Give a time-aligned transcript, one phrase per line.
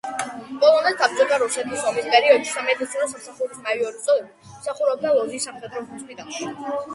[0.61, 6.51] პოლონეთ-საბჭოთა რუსეთის ომის პერიოდში სამედიცინო სამსახურის მაიორის წოდებით, მსახურობდა ლოძის სამხედრო ჰოსპიტალში.